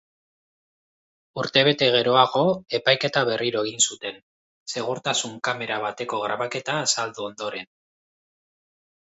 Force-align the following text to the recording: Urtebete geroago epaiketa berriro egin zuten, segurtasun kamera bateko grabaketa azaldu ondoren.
Urtebete 1.41 1.89
geroago 1.95 2.41
epaiketa 2.79 3.23
berriro 3.29 3.61
egin 3.67 3.85
zuten, 3.89 4.17
segurtasun 4.77 5.37
kamera 5.49 5.79
bateko 5.87 6.23
grabaketa 6.25 6.81
azaldu 6.89 7.29
ondoren. 7.33 7.71